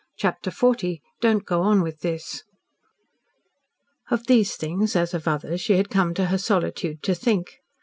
[0.17, 2.43] CHAPTER LX "DON'T GO ON WITH THIS"
[4.09, 7.59] Of these things, as of others, she had come to her solitude to think.